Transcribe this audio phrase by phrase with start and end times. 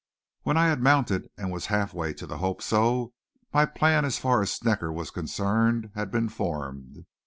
[0.41, 3.13] When I had mounted and was half way to the Hope So,
[3.53, 7.05] my plan, as far as Snecker was concerned, had been formed.